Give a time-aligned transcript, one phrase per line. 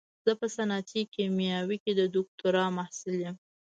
[0.25, 3.35] زه په صنعتي کيميا کې د دوکتورا محصل يم.